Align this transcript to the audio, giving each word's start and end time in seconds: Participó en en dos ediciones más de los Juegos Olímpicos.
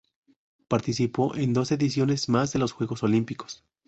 Participó 0.67 1.35
en 1.35 1.43
en 1.43 1.53
dos 1.53 1.71
ediciones 1.71 2.27
más 2.27 2.51
de 2.51 2.57
los 2.57 2.71
Juegos 2.71 3.03
Olímpicos. 3.03 3.63